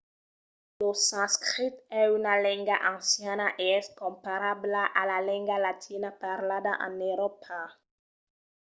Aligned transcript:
lo 0.79 0.89
sanscrit 1.09 1.75
es 1.99 2.09
una 2.17 2.33
lenga 2.45 2.75
anciana 2.95 3.53
e 3.65 3.65
es 3.77 3.87
comparabla 3.99 4.83
a 4.99 5.01
la 5.11 5.19
lenga 5.29 5.57
latina 5.67 6.09
parlada 6.23 6.73
en 6.87 6.93
euròpa 7.11 7.61